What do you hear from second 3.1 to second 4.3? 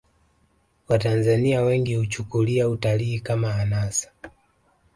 kama anasa